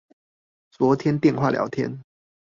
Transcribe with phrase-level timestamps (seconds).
[0.71, 2.03] 昨天電話聊天